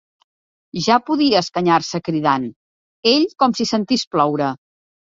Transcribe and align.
Ja 0.85 0.97
podia 1.09 1.43
escanyar-se 1.45 2.03
cridant: 2.09 2.49
ell 3.15 3.31
com 3.45 3.57
si 3.61 3.71
sentís 3.77 4.09
ploure. 4.17 4.55